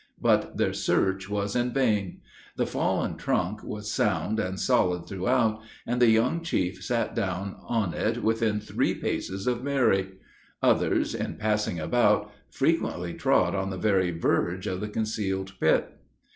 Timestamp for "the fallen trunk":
2.57-3.61